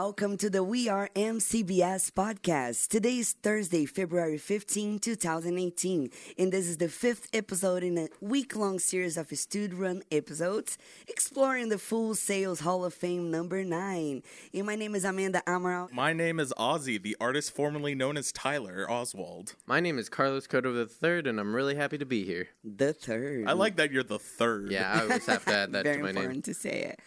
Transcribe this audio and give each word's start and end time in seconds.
welcome 0.00 0.36
to 0.36 0.50
the 0.50 0.62
We 0.62 0.90
Are 0.90 1.08
MCBS 1.16 2.10
podcast. 2.10 2.88
Today 2.88 3.16
is 3.16 3.32
Thursday, 3.32 3.86
February 3.86 4.36
15, 4.36 4.98
2018, 4.98 6.10
and 6.36 6.52
this 6.52 6.68
is 6.68 6.76
the 6.76 6.90
fifth 6.90 7.28
episode 7.32 7.82
in 7.82 7.96
a 7.96 8.08
week 8.20 8.54
long 8.54 8.78
series 8.78 9.16
of 9.16 9.28
studio 9.32 9.78
run 9.78 10.02
episodes 10.12 10.76
exploring 11.08 11.70
the 11.70 11.78
Full 11.78 12.14
Sail's 12.14 12.60
Hall 12.60 12.84
of 12.84 12.92
Fame 12.92 13.30
number 13.30 13.64
nine. 13.64 14.22
And 14.52 14.66
my 14.66 14.76
name 14.76 14.94
is 14.94 15.06
Amanda 15.06 15.42
Amaral. 15.46 15.90
My 15.90 16.12
name 16.12 16.40
is 16.40 16.52
Ozzy, 16.58 17.02
the 17.02 17.16
artist 17.18 17.56
formerly 17.56 17.94
known 17.94 18.18
as 18.18 18.32
Tyler 18.32 18.86
Oswald. 18.90 19.54
My 19.64 19.80
name 19.80 19.98
is 19.98 20.10
Carlos 20.10 20.46
Cotto 20.46 20.76
III, 20.76 21.30
and 21.30 21.40
I'm 21.40 21.56
really 21.56 21.74
happy 21.74 21.96
to 21.96 22.04
be 22.04 22.22
here. 22.22 22.48
The 22.62 22.92
third. 22.92 23.46
I 23.48 23.52
like 23.52 23.76
that 23.76 23.92
you're 23.92 24.02
the 24.02 24.18
third. 24.18 24.70
Yeah, 24.70 24.92
I 24.92 25.00
always 25.04 25.24
have 25.24 25.46
to 25.46 25.54
add 25.54 25.72
that 25.72 25.84
Very 25.84 25.96
to 25.96 26.02
my 26.02 26.08
important 26.10 26.34
name. 26.34 26.42
to 26.42 26.52
say 26.52 26.82
it. 26.82 27.00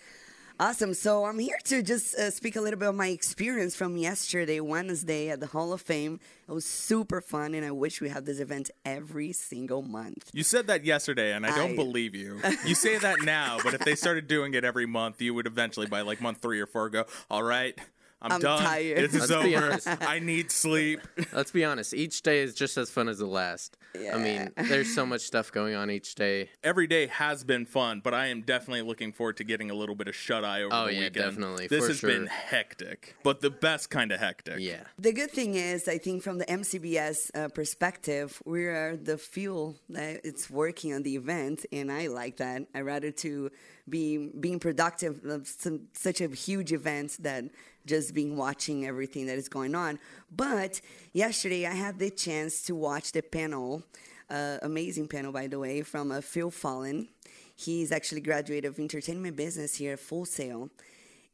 Awesome. 0.62 0.94
So 0.94 1.24
I'm 1.24 1.40
here 1.40 1.58
to 1.66 1.82
just 1.82 2.16
uh, 2.16 2.30
speak 2.32 2.58
a 2.58 2.62
little 2.62 2.78
bit 2.78 2.90
of 2.90 2.96
my 2.96 3.08
experience 3.08 3.76
from 3.76 3.96
yesterday, 3.96 4.60
Wednesday, 4.60 5.30
at 5.30 5.40
the 5.40 5.48
Hall 5.48 5.72
of 5.72 5.80
Fame. 5.80 6.20
It 6.50 6.52
was 6.52 6.66
super 6.66 7.22
fun, 7.22 7.54
and 7.54 7.66
I 7.66 7.72
wish 7.72 8.02
we 8.02 8.10
had 8.10 8.26
this 8.26 8.40
event 8.42 8.70
every 8.84 9.32
single 9.32 9.82
month. 9.82 10.30
You 10.34 10.44
said 10.44 10.68
that 10.68 10.84
yesterday, 10.84 11.32
and 11.32 11.46
I 11.46 11.56
don't 11.56 11.78
believe 11.78 12.14
you. 12.14 12.42
You 12.66 12.76
say 12.76 12.98
that 12.98 13.22
now, 13.22 13.60
but 13.64 13.74
if 13.74 13.82
they 13.82 13.96
started 13.96 14.28
doing 14.28 14.54
it 14.54 14.66
every 14.66 14.86
month, 14.86 15.22
you 15.22 15.34
would 15.34 15.48
eventually, 15.48 15.88
by 15.88 16.02
like 16.02 16.20
month 16.20 16.40
three 16.42 16.60
or 16.60 16.66
four, 16.66 16.90
go, 16.90 17.06
All 17.32 17.42
right, 17.42 17.80
I'm, 18.22 18.34
I'm 18.34 18.42
done. 18.42 18.62
tired." 18.64 18.98
This 19.12 19.14
is 19.24 19.30
Let's 19.30 19.44
be 19.44 19.56
over. 19.56 19.66
honest. 19.68 19.88
I 20.02 20.20
need 20.20 20.52
sleep. 20.52 21.02
Let's 21.34 21.52
be 21.52 21.64
honest, 21.66 21.94
each 21.94 22.22
day 22.22 22.40
is 22.42 22.54
just 22.54 22.78
as 22.78 22.90
fun 22.90 23.08
as 23.10 23.20
the 23.20 23.26
last. 23.26 23.78
Yeah. 24.00 24.16
I 24.16 24.20
mean, 24.20 24.52
there's 24.70 24.94
so 24.94 25.06
much 25.06 25.22
stuff 25.22 25.52
going 25.52 25.74
on 25.74 25.90
each 25.90 26.14
day. 26.16 26.50
Every 26.64 26.86
day 26.86 27.08
has 27.08 27.44
been 27.44 27.66
fun, 27.66 28.02
but 28.04 28.14
I 28.14 28.28
am 28.28 28.42
definitely 28.42 28.84
looking 28.84 29.12
forward 29.14 29.38
to 29.38 29.44
getting 29.44 29.72
a 29.72 29.74
little 29.74 29.96
bit 29.96 30.08
of 30.08 30.16
shut 30.16 30.46
eye 30.46 30.62
over 30.62 30.74
Oh, 30.76 30.86
the 30.86 30.94
yeah, 30.94 31.00
weekend. 31.00 31.14
definitely, 31.16 31.68
This 31.68 31.82
for 31.84 31.88
has 31.88 31.98
sure. 32.00 32.10
been 32.12 32.28
hectic, 32.28 33.16
but 33.24 33.42
the 33.42 33.50
best 33.50 33.90
kind 33.90 34.12
of 34.12 34.20
hectic. 34.20 34.60
Yeah. 34.60 34.84
The 35.00 35.12
good 35.12 35.32
thing 35.32 35.56
is, 35.56 35.88
I 35.88 35.98
think 35.98 36.22
from 36.22 36.38
the 36.38 36.46
MCBS 36.46 37.32
uh, 37.36 37.48
perspective, 37.50 38.42
we 38.46 38.66
are 38.66 38.96
the 38.96 39.18
fuel 39.18 39.78
that 39.90 40.22
it's 40.24 40.50
working 40.50 40.94
on 40.94 41.02
the 41.04 41.16
event, 41.16 41.66
and 41.72 41.92
I 41.92 42.08
like 42.08 42.38
that. 42.38 42.68
I 42.76 42.82
rather 42.82 43.12
to 43.12 43.50
be 43.88 44.18
being 44.40 44.60
productive 44.60 45.26
of 45.26 45.48
some, 45.48 45.88
such 45.94 46.22
a 46.22 46.28
huge 46.28 46.72
event 46.74 47.18
than 47.20 47.50
just 47.90 48.14
being 48.14 48.38
watching 48.38 48.86
everything 48.86 49.26
that 49.26 49.38
is 49.38 49.50
going 49.50 49.76
on. 49.76 50.00
But 50.34 50.80
yesterday, 51.12 51.66
I 51.66 51.74
had 51.74 52.00
the 52.00 52.10
chance 52.10 52.62
to 52.64 52.76
watch 52.76 53.12
the 53.12 53.22
panel, 53.22 53.84
uh, 54.30 54.60
amazing 54.62 55.08
panel 55.08 55.32
by 55.32 55.48
the 55.48 55.60
way, 55.60 55.82
from 55.82 56.12
uh, 56.12 56.22
Phil 56.22 56.52
Fallen. 56.52 57.10
He's 57.56 57.92
actually 57.92 58.22
graduated 58.22 58.66
of 58.70 58.80
entertainment 58.80 59.36
business 59.36 59.76
here 59.76 59.94
at 59.94 60.00
Full 60.00 60.26
Sail 60.26 60.70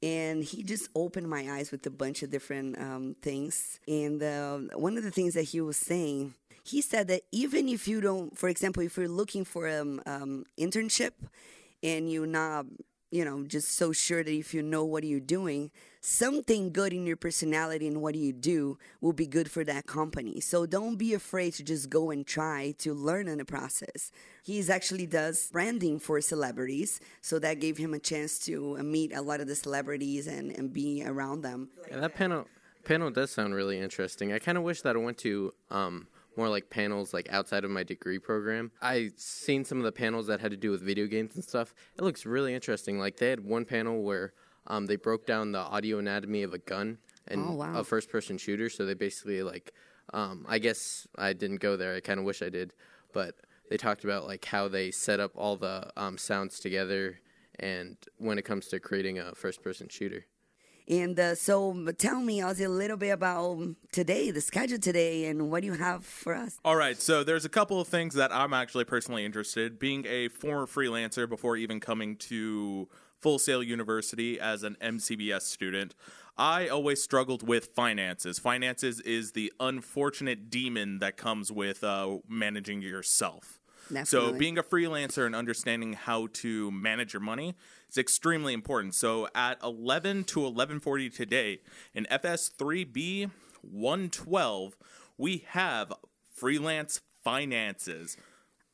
and 0.06 0.44
he 0.44 0.62
just 0.64 0.90
opened 0.96 1.28
my 1.28 1.48
eyes 1.50 1.72
with 1.72 1.86
a 1.88 1.90
bunch 1.90 2.22
of 2.22 2.30
different 2.30 2.80
um, 2.80 3.16
things. 3.22 3.80
And 3.88 4.22
uh, 4.22 4.58
one 4.76 4.98
of 4.98 5.04
the 5.04 5.12
things 5.12 5.34
that 5.34 5.44
he 5.44 5.62
was 5.62 5.78
saying, 5.78 6.36
he 6.64 6.82
said 6.82 7.08
that 7.08 7.22
even 7.32 7.68
if 7.68 7.88
you 7.88 8.02
don't, 8.02 8.38
for 8.38 8.50
example, 8.50 8.84
if 8.84 8.98
you're 8.98 9.08
looking 9.08 9.46
for 9.46 9.68
an 9.68 10.02
um, 10.06 10.46
internship 10.60 11.12
and 11.82 12.12
you're 12.12 12.28
not, 12.28 12.66
you 13.16 13.24
know, 13.24 13.44
just 13.44 13.78
so 13.78 13.94
sure 13.94 14.24
that 14.26 14.32
if 14.32 14.54
you 14.54 14.62
know 14.62 14.84
what 14.84 15.06
you're 15.06 15.22
doing, 15.22 15.72
something 16.02 16.74
good 16.74 16.92
in 16.92 17.08
your 17.08 17.16
personality 17.16 17.88
and 17.88 18.02
what 18.02 18.14
you 18.14 18.34
do 18.34 18.78
will 19.00 19.14
be 19.14 19.26
good 19.26 19.50
for 19.50 19.64
that 19.64 19.88
company. 19.88 20.42
So 20.42 20.66
don't 20.66 20.98
be 20.98 21.14
afraid 21.14 21.54
to 21.54 21.64
just 21.64 21.90
go 21.90 22.12
and 22.12 22.28
try 22.28 22.76
to 22.80 22.94
learn 22.94 23.30
in 23.30 23.38
the 23.38 23.46
process. 23.46 24.12
He's 24.44 24.70
actually 24.70 25.08
does 25.08 25.50
branding 25.50 25.98
for 26.00 26.20
celebrities, 26.20 27.00
so 27.22 27.40
that 27.40 27.62
gave 27.62 27.78
him 27.78 27.94
a 27.94 28.00
chance 28.00 28.38
to 28.40 28.78
uh, 28.78 28.84
meet 28.84 29.14
a 29.16 29.22
lot 29.22 29.40
of 29.40 29.48
the 29.48 29.56
celebrities 29.56 30.28
and, 30.28 30.52
and 30.52 30.74
be 30.74 31.02
around 31.06 31.42
them. 31.42 31.70
Yeah, 31.90 32.02
that 32.02 32.16
panel 32.16 32.46
panel 32.84 33.10
does 33.10 33.32
sound 33.32 33.56
really 33.56 33.80
interesting. 33.80 34.34
I 34.34 34.40
kind 34.40 34.58
of 34.58 34.64
wish 34.66 34.82
that 34.82 34.96
I 34.96 35.00
went 35.00 35.18
to 35.20 35.54
um, 35.72 36.08
more 36.38 36.50
like 36.50 36.70
panels 36.70 37.14
like 37.14 37.28
outside 37.32 37.64
of 37.64 37.72
my 37.72 37.84
degree 37.84 38.20
program. 38.20 38.72
I 38.82 39.12
seen 39.16 39.64
some 39.66 39.78
of 39.78 39.84
the 39.84 39.92
panels 39.92 40.28
that 40.28 40.40
had 40.42 40.52
to 40.52 40.58
do 40.58 40.72
with 40.72 40.82
video 40.82 41.08
games 41.08 41.36
and 41.36 41.44
stuff. 41.44 41.74
It 41.98 42.04
looks 42.04 42.26
really 42.26 42.54
interesting. 42.54 43.00
Like 43.00 43.18
they 43.18 43.30
had 43.30 43.44
one 43.46 43.66
panel 43.66 44.04
where 44.04 44.34
um, 44.68 44.86
they 44.88 44.96
broke 44.96 45.26
down 45.26 45.52
the 45.52 45.60
audio 45.60 46.00
anatomy 46.00 46.44
of 46.44 46.54
a 46.54 46.58
gun 46.58 46.98
and 47.28 47.44
Oh, 47.48 47.54
wow. 47.54 47.76
a 47.76 47.84
first 47.84 48.10
person 48.10 48.38
shooter. 48.38 48.70
So 48.70 48.86
they 48.86 48.94
basically 48.94 49.44
like 49.44 49.74
um, 50.14 50.46
I 50.48 50.60
guess 50.60 51.08
I 51.18 51.34
didn't 51.34 51.62
go 51.62 51.76
there. 51.78 51.96
I 51.96 52.00
kind 52.00 52.20
of 52.20 52.26
wish 52.26 52.42
I 52.42 52.50
did, 52.50 52.74
but 53.14 53.36
they 53.70 53.78
talked 53.78 54.04
about 54.04 54.28
like 54.28 54.46
how 54.46 54.68
they 54.68 54.92
set 54.92 55.20
up 55.20 55.32
all 55.36 55.56
the 55.58 55.92
um, 55.98 56.18
sounds 56.18 56.60
together 56.60 57.20
and 57.60 57.98
when 58.18 58.38
it 58.38 58.44
comes 58.46 58.68
to 58.68 58.80
creating 58.80 59.18
a 59.18 59.34
first 59.34 59.64
person 59.64 59.88
shooter. 59.90 60.26
And 60.88 61.20
uh, 61.20 61.36
so 61.36 61.92
tell 61.98 62.22
me, 62.22 62.40
Ozzy, 62.40 62.66
a 62.66 62.70
little 62.70 62.98
bit 62.98 63.10
about 63.10 63.76
today, 63.92 64.32
the 64.32 64.42
schedule 64.42 64.78
today, 64.78 65.26
and 65.26 65.50
what 65.50 65.62
do 65.62 65.68
you 65.68 65.74
have 65.74 66.06
for 66.06 66.36
us? 66.36 66.60
All 66.64 66.76
right, 66.76 67.00
so 67.00 67.24
there's 67.24 67.46
a 67.46 67.50
couple 67.50 67.82
of 67.82 67.88
things 67.88 68.14
that 68.14 68.32
I'm 68.32 68.54
actually 68.54 68.86
personally 68.86 69.26
interested. 69.26 69.80
Being 69.80 70.06
a 70.08 70.28
former 70.28 70.68
freelancer 70.68 71.28
before 71.28 71.58
even 71.58 71.80
coming 71.80 72.16
to 72.18 72.88
Full 73.20 73.40
Sail 73.40 73.64
University 73.64 74.40
as 74.40 74.64
an 74.64 74.78
MCBS 74.80 75.42
student, 75.42 75.96
I 76.38 76.68
always 76.68 77.02
struggled 77.02 77.48
with 77.48 77.68
finances. 77.76 78.38
Finances 78.38 79.00
is 79.00 79.32
the 79.32 79.52
unfortunate 79.60 80.50
demon 80.50 81.00
that 81.00 81.18
comes 81.18 81.52
with 81.52 81.84
uh, 81.84 82.18
managing 82.28 82.82
yourself. 82.82 83.60
So 84.04 84.34
being 84.34 84.58
a 84.58 84.64
freelancer 84.64 85.26
and 85.26 85.36
understanding 85.36 85.94
how 85.94 86.28
to 86.34 86.72
manage 86.72 87.14
your 87.14 87.22
money 87.22 87.56
is 87.90 87.98
extremely 87.98 88.54
important. 88.54 88.96
So 88.96 89.28
at 89.36 89.62
11 89.64 90.24
to 90.26 90.40
11:40 90.42 91.10
today 91.10 91.62
in 91.94 92.06
FS3B 92.10 93.30
112, 93.62 94.78
we 95.18 95.46
have 95.50 95.94
freelance 96.34 97.02
finances. 97.24 98.18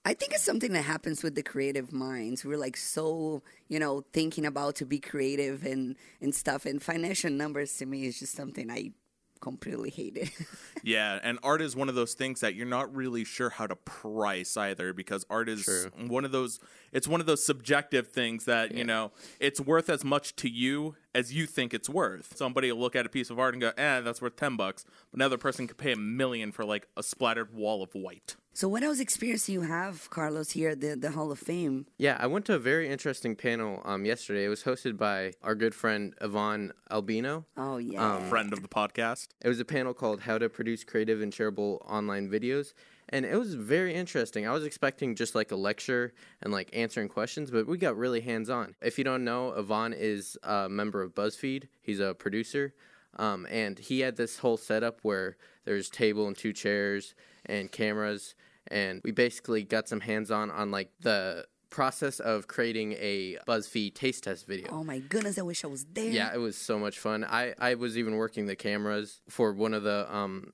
I 0.04 0.16
think 0.16 0.34
it's 0.34 0.44
something 0.44 0.74
that 0.74 0.82
happens 0.82 1.22
with 1.22 1.36
the 1.36 1.44
creative 1.44 1.94
minds. 1.94 2.44
We're 2.44 2.58
like 2.58 2.76
so, 2.76 3.44
you 3.68 3.80
know, 3.80 4.04
thinking 4.14 4.46
about 4.48 4.76
to 4.78 4.86
be 4.86 5.00
creative 5.00 5.64
and 5.64 5.96
and 6.22 6.34
stuff. 6.34 6.66
And 6.66 6.82
financial 6.82 7.30
numbers 7.30 7.78
to 7.78 7.86
me 7.86 8.06
is 8.06 8.20
just 8.20 8.34
something 8.34 8.72
I 8.72 8.94
completely 9.42 9.90
hate 9.90 10.18
it. 10.18 10.30
Yeah, 10.84 11.20
and 11.22 11.38
art 11.44 11.62
is 11.62 11.76
one 11.76 11.90
of 11.90 11.96
those 11.96 12.16
things 12.16 12.40
that 12.40 12.56
you're 12.56 12.66
not 12.66 12.96
really 12.96 13.24
sure 13.24 13.52
how 13.52 13.68
to 13.68 13.76
price 13.76 14.58
either 14.58 14.94
because 14.94 15.24
art 15.30 15.48
is 15.48 15.64
True. 15.64 15.92
one 16.08 16.26
of 16.26 16.32
those 16.32 16.60
it's 16.92 17.08
one 17.08 17.20
of 17.20 17.26
those 17.26 17.44
subjective 17.44 18.08
things 18.08 18.46
that, 18.46 18.74
you 18.74 18.84
know, 18.84 19.12
it's 19.40 19.60
worth 19.62 19.90
as 19.90 20.04
much 20.04 20.36
to 20.38 20.50
you 20.50 20.96
as 21.14 21.34
you 21.34 21.46
think 21.46 21.74
it's 21.74 21.90
worth. 21.90 22.38
Somebody 22.38 22.72
will 22.72 22.80
look 22.80 22.96
at 22.96 23.06
a 23.06 23.10
piece 23.10 23.30
of 23.30 23.38
art 23.40 23.54
and 23.54 23.62
go, 23.62 23.72
"Eh, 23.78 24.00
that's 24.02 24.22
worth 24.22 24.36
10 24.38 24.56
bucks." 24.56 24.86
But 25.12 25.18
another 25.18 25.38
person 25.38 25.68
could 25.68 25.78
pay 25.78 25.92
a 25.92 25.98
million 25.98 26.52
for 26.52 26.64
like 26.66 26.88
a 26.96 27.04
splattered 27.04 27.54
wall 27.54 27.84
of 27.84 27.94
white. 27.94 28.36
so, 28.54 28.68
what 28.68 28.84
else 28.84 29.00
experience 29.00 29.46
do 29.46 29.54
you 29.54 29.62
have, 29.62 30.10
Carlos, 30.10 30.52
here 30.52 30.70
at 30.72 30.82
the, 30.82 30.96
the 30.96 31.12
Hall 31.12 31.32
of 31.32 31.40
Fame? 31.40 31.86
Yeah, 31.98 32.18
I 32.20 32.28
went 32.28 32.46
to 32.46 32.54
a 32.54 32.60
very 32.60 32.88
interesting 32.90 33.36
panel 33.36 33.82
um, 33.86 34.06
yesterday. 34.06 34.44
It 34.46 34.50
was 34.50 34.64
hosted 34.64 34.98
by 34.98 35.34
our 35.42 35.56
good 35.56 35.74
friend 35.76 36.14
Yvonne 36.22 36.72
Albino. 36.90 37.46
Oh 37.58 37.78
yeah, 37.78 38.16
Um, 38.16 38.30
Friend 38.30 38.52
of 38.54 38.62
the 38.62 38.68
podcast. 38.68 39.28
It 39.42 39.48
was 39.50 39.60
a 39.60 39.66
panel 39.66 39.94
called 39.94 40.22
How 40.22 40.38
to 40.38 40.50
Produce 40.50 40.84
Creative 40.84 41.22
and 41.22 41.32
Shareable 41.34 41.80
Online 41.90 42.30
Videos. 42.30 42.74
And 43.12 43.26
it 43.26 43.38
was 43.38 43.56
very 43.56 43.94
interesting. 43.94 44.48
I 44.48 44.52
was 44.52 44.64
expecting 44.64 45.16
just 45.16 45.36
like 45.36 45.52
a 45.52 45.56
lecture 45.56 46.14
and 46.42 46.54
like 46.54 46.70
answering 46.74 47.10
questions, 47.10 47.52
but 47.52 47.68
we 47.68 47.78
got 47.78 47.98
really 47.98 48.22
hands 48.22 48.50
on. 48.50 48.76
If 48.82 48.98
you 48.98 49.04
don't 49.04 49.26
know, 49.26 49.52
Yvonne 49.52 49.94
is 49.94 50.38
a 50.44 50.70
member 50.70 51.02
of 51.02 51.14
BuzzFeed, 51.14 51.66
he's 51.82 52.00
a 52.00 52.14
producer. 52.14 52.74
Um, 53.18 53.46
and 53.50 53.78
he 53.78 54.00
had 54.00 54.16
this 54.16 54.38
whole 54.40 54.56
setup 54.56 55.00
where 55.02 55.36
there's 55.66 55.90
table 55.90 56.28
and 56.28 56.38
two 56.38 56.54
chairs 56.54 57.14
and 57.46 57.70
cameras. 57.70 58.36
And 58.68 59.02
we 59.04 59.12
basically 59.12 59.64
got 59.64 59.90
some 59.90 60.00
hands 60.00 60.32
on 60.32 60.50
on 60.50 60.72
like 60.72 60.92
the 61.02 61.46
process 61.70 62.20
of 62.20 62.48
creating 62.48 62.94
a 62.94 63.38
BuzzFeed 63.48 63.96
taste 63.96 64.24
test 64.24 64.46
video. 64.48 64.68
oh 64.72 64.84
my 64.84 65.00
goodness, 65.00 65.38
I 65.38 65.42
wish 65.42 65.64
I 65.64 65.68
was 65.68 65.86
there. 65.92 66.12
Yeah, 66.12 66.34
it 66.34 66.38
was 66.38 66.58
so 66.58 66.78
much 66.78 67.00
fun. 67.00 67.24
I, 67.24 67.54
I 67.58 67.76
was 67.76 67.98
even 67.98 68.16
working 68.16 68.46
the 68.46 68.56
cameras 68.56 69.22
for 69.30 69.54
one 69.54 69.74
of 69.74 69.84
the 69.84 70.14
um 70.14 70.54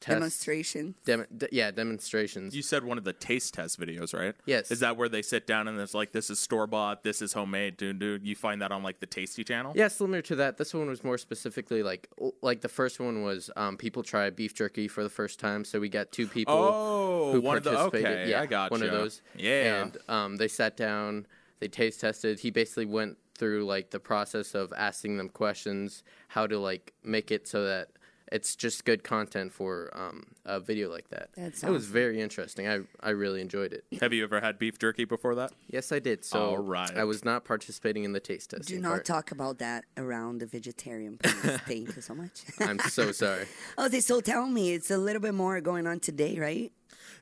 tests. 0.00 0.14
demonstration. 0.16 0.94
Dem- 1.04 1.26
d- 1.36 1.48
yeah, 1.52 1.70
demonstrations. 1.70 2.54
You 2.54 2.62
said 2.62 2.84
one 2.84 2.98
of 2.98 3.04
the 3.04 3.12
taste 3.12 3.54
test 3.54 3.80
videos, 3.80 4.12
right? 4.18 4.34
Yes. 4.44 4.70
Is 4.70 4.80
that 4.80 4.96
where 4.96 5.08
they 5.08 5.22
sit 5.22 5.46
down 5.46 5.68
and 5.68 5.78
it's 5.80 5.94
like, 5.94 6.12
this 6.12 6.30
is 6.30 6.38
store 6.38 6.66
bought, 6.66 7.02
this 7.02 7.22
is 7.22 7.32
homemade, 7.32 7.76
dude, 7.76 7.98
dude? 7.98 8.26
You 8.26 8.34
find 8.36 8.60
that 8.62 8.72
on 8.72 8.82
like 8.82 9.00
the 9.00 9.06
Tasty 9.06 9.44
channel? 9.44 9.72
yeah, 9.74 9.88
similar 9.88 10.22
to 10.22 10.36
that. 10.36 10.56
This 10.58 10.74
one 10.74 10.86
was 10.88 11.02
more 11.04 11.18
specifically 11.18 11.82
like 11.82 12.08
like 12.42 12.60
the 12.60 12.68
first 12.68 13.00
one 13.00 13.22
was 13.22 13.50
um, 13.56 13.76
people 13.76 14.02
try 14.02 14.30
beef 14.30 14.54
jerky 14.54 14.88
for 14.88 15.02
the 15.02 15.10
first 15.10 15.38
time. 15.40 15.64
So 15.64 15.80
we 15.80 15.88
got 15.88 16.12
two 16.12 16.26
people 16.26 16.54
Oh, 16.54 17.32
who 17.32 17.40
one 17.40 17.56
of 17.56 17.64
the- 17.64 17.70
participated. 17.74 18.06
okay, 18.18 18.30
yeah, 18.30 18.42
I 18.42 18.46
gotcha. 18.46 18.72
one 18.72 18.82
of 18.82 18.90
those. 18.90 19.22
Yeah. 19.36 19.82
and 19.82 19.96
um, 20.08 20.36
they 20.36 20.48
sat 20.48 20.76
down, 20.76 21.26
they 21.60 21.68
taste 21.68 22.00
tested. 22.00 22.40
He 22.40 22.50
basically 22.50 22.86
went 22.86 23.16
through 23.38 23.64
like 23.66 23.90
the 23.90 24.00
process 24.00 24.54
of 24.54 24.72
asking 24.76 25.18
them 25.18 25.28
questions, 25.28 26.02
how 26.28 26.46
to 26.46 26.58
like 26.58 26.92
make 27.04 27.30
it 27.30 27.46
so 27.46 27.64
that 27.64 27.88
it's 28.32 28.56
just 28.56 28.84
good 28.84 29.04
content 29.04 29.52
for 29.52 29.90
um, 29.94 30.35
a 30.46 30.60
video 30.60 30.90
like 30.90 31.08
that. 31.10 31.30
That's 31.36 31.62
it 31.62 31.70
was 31.70 31.86
very 31.86 32.20
interesting. 32.20 32.68
I 32.68 32.80
I 33.00 33.10
really 33.10 33.40
enjoyed 33.40 33.72
it. 33.72 33.84
Have 34.00 34.12
you 34.12 34.24
ever 34.24 34.40
had 34.40 34.58
beef 34.58 34.78
jerky 34.78 35.04
before 35.04 35.34
that? 35.34 35.52
Yes, 35.68 35.92
I 35.92 35.98
did. 35.98 36.24
So 36.24 36.50
All 36.50 36.58
right. 36.58 36.96
I 36.96 37.04
was 37.04 37.24
not 37.24 37.44
participating 37.44 38.04
in 38.04 38.12
the 38.12 38.20
taste 38.20 38.50
test. 38.50 38.68
Do 38.68 38.78
not 38.78 38.88
part. 38.88 39.04
talk 39.04 39.30
about 39.32 39.58
that 39.58 39.84
around 39.96 40.38
the 40.38 40.46
vegetarian, 40.46 41.18
please. 41.18 41.34
Thank 41.66 41.96
you 41.96 42.02
so 42.02 42.14
much. 42.14 42.42
I'm 42.60 42.78
so 42.78 43.12
sorry. 43.24 43.46
okay, 43.78 44.00
so 44.00 44.20
tell 44.20 44.46
me, 44.46 44.72
it's 44.72 44.90
a 44.90 44.98
little 44.98 45.20
bit 45.20 45.34
more 45.34 45.60
going 45.60 45.86
on 45.86 46.00
today, 46.00 46.38
right? 46.38 46.72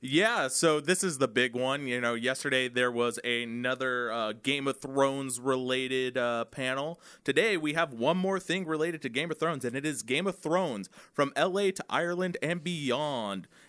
Yeah, 0.06 0.48
so 0.48 0.80
this 0.80 1.02
is 1.02 1.16
the 1.16 1.28
big 1.28 1.54
one. 1.54 1.86
You 1.86 1.98
know, 1.98 2.12
yesterday 2.12 2.68
there 2.68 2.92
was 2.92 3.18
another 3.24 4.12
uh, 4.12 4.32
Game 4.34 4.66
of 4.68 4.78
Thrones 4.78 5.40
related 5.40 6.18
uh, 6.18 6.44
panel. 6.46 7.00
Today 7.24 7.56
we 7.56 7.72
have 7.72 7.94
one 7.94 8.18
more 8.18 8.38
thing 8.38 8.66
related 8.66 9.00
to 9.02 9.08
Game 9.08 9.30
of 9.30 9.38
Thrones, 9.38 9.64
and 9.64 9.74
it 9.74 9.86
is 9.86 10.02
Game 10.02 10.26
of 10.26 10.38
Thrones 10.38 10.90
from 11.12 11.32
LA 11.38 11.70
to 11.70 11.84
Ireland 11.88 12.36
and 12.42 12.62
beyond. 12.62 13.13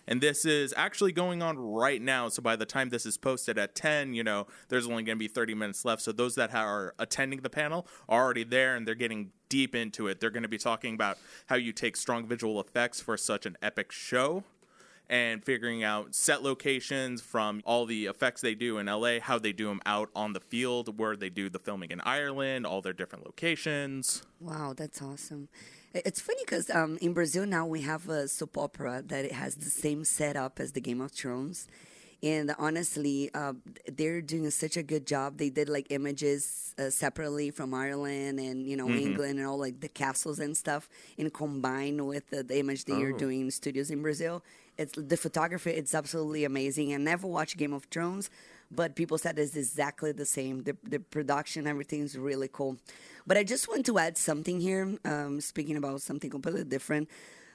And 0.08 0.20
this 0.20 0.44
is 0.44 0.72
actually 0.76 1.12
going 1.12 1.42
on 1.42 1.58
right 1.58 2.00
now. 2.00 2.28
So 2.28 2.42
by 2.42 2.56
the 2.56 2.66
time 2.66 2.90
this 2.90 3.06
is 3.06 3.16
posted 3.16 3.58
at 3.58 3.74
10, 3.74 4.14
you 4.14 4.22
know, 4.22 4.46
there's 4.68 4.86
only 4.86 5.02
going 5.02 5.16
to 5.16 5.22
be 5.22 5.28
30 5.28 5.54
minutes 5.54 5.84
left. 5.84 6.02
So 6.02 6.12
those 6.12 6.34
that 6.36 6.54
are 6.54 6.94
attending 6.98 7.40
the 7.40 7.50
panel 7.50 7.86
are 8.08 8.22
already 8.22 8.44
there 8.44 8.76
and 8.76 8.86
they're 8.86 8.94
getting 8.94 9.30
deep 9.48 9.74
into 9.74 10.08
it. 10.08 10.20
They're 10.20 10.30
going 10.30 10.42
to 10.42 10.48
be 10.48 10.58
talking 10.58 10.94
about 10.94 11.18
how 11.46 11.56
you 11.56 11.72
take 11.72 11.96
strong 11.96 12.26
visual 12.26 12.60
effects 12.60 13.00
for 13.00 13.16
such 13.16 13.46
an 13.46 13.56
epic 13.62 13.92
show 13.92 14.44
and 15.08 15.44
figuring 15.44 15.84
out 15.84 16.14
set 16.14 16.42
locations 16.42 17.22
from 17.22 17.62
all 17.64 17.86
the 17.86 18.06
effects 18.06 18.40
they 18.40 18.54
do 18.54 18.78
in 18.78 18.86
LA, 18.86 19.20
how 19.20 19.38
they 19.38 19.52
do 19.52 19.68
them 19.68 19.80
out 19.86 20.10
on 20.16 20.32
the 20.32 20.40
field, 20.40 20.98
where 20.98 21.16
they 21.16 21.30
do 21.30 21.48
the 21.48 21.60
filming 21.60 21.90
in 21.90 22.00
Ireland, 22.00 22.66
all 22.66 22.82
their 22.82 22.92
different 22.92 23.24
locations. 23.24 24.22
Wow, 24.40 24.74
that's 24.76 25.00
awesome. 25.00 25.48
It's 26.04 26.20
funny 26.20 26.40
because 26.44 26.68
um, 26.70 26.98
in 27.00 27.12
Brazil 27.12 27.46
now 27.46 27.66
we 27.66 27.82
have 27.82 28.08
a 28.08 28.28
soap 28.28 28.58
opera 28.58 29.02
that 29.06 29.24
it 29.24 29.32
has 29.32 29.54
the 29.56 29.70
same 29.70 30.04
setup 30.04 30.60
as 30.60 30.72
the 30.72 30.80
Game 30.80 31.00
of 31.00 31.12
Thrones. 31.12 31.68
And 32.22 32.54
honestly, 32.58 33.30
uh, 33.34 33.52
they're 33.86 34.22
doing 34.22 34.48
such 34.50 34.76
a 34.76 34.82
good 34.82 35.06
job. 35.06 35.36
They 35.36 35.50
did 35.50 35.68
like 35.68 35.86
images 35.90 36.74
uh, 36.78 36.88
separately 36.90 37.50
from 37.50 37.74
Ireland 37.74 38.40
and 38.40 38.66
you 38.66 38.76
know 38.76 38.88
England 38.88 39.38
and 39.38 39.46
all 39.46 39.58
like 39.58 39.80
the 39.80 39.88
castles 39.88 40.38
and 40.38 40.56
stuff, 40.56 40.88
and 41.18 41.32
combined 41.32 42.06
with 42.06 42.28
the, 42.30 42.42
the 42.42 42.58
image 42.58 42.84
that 42.86 42.98
you're 42.98 43.14
Oh. 43.14 43.18
doing 43.18 43.42
in 43.42 43.50
studios 43.50 43.90
in 43.90 44.00
Brazil. 44.02 44.42
It's 44.78 44.92
the 44.96 45.16
photography. 45.16 45.70
It's 45.72 45.94
absolutely 45.94 46.44
amazing. 46.44 46.92
I 46.94 46.96
never 46.96 47.26
watched 47.26 47.56
Game 47.58 47.74
of 47.74 47.84
Thrones, 47.84 48.30
but 48.70 48.96
people 48.96 49.18
said 49.18 49.38
it's 49.38 49.56
exactly 49.56 50.12
the 50.12 50.26
same. 50.26 50.62
The 50.64 50.76
the 50.82 50.98
production, 50.98 51.66
everything's 51.66 52.16
really 52.16 52.48
cool. 52.52 52.76
But 53.26 53.36
I 53.36 53.44
just 53.44 53.68
want 53.68 53.86
to 53.86 53.98
add 53.98 54.16
something 54.16 54.60
here. 54.60 54.96
Um, 55.04 55.40
speaking 55.40 55.76
about 55.76 56.02
something 56.02 56.30
completely 56.30 56.64
different. 56.64 57.08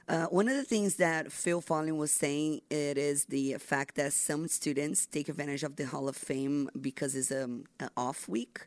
Uh, 0.08 0.26
one 0.26 0.48
of 0.48 0.56
the 0.56 0.64
things 0.64 0.96
that 0.96 1.30
Phil 1.30 1.60
Falling 1.60 1.96
was 1.96 2.10
saying 2.10 2.60
it 2.70 2.98
is 2.98 3.26
the 3.26 3.54
fact 3.54 3.94
that 3.94 4.12
some 4.12 4.48
students 4.48 5.06
take 5.06 5.28
advantage 5.28 5.62
of 5.62 5.76
the 5.76 5.86
Hall 5.86 6.08
of 6.08 6.16
Fame 6.16 6.68
because 6.80 7.14
it's 7.14 7.30
um, 7.30 7.64
an 7.78 7.88
off 7.96 8.28
week, 8.28 8.66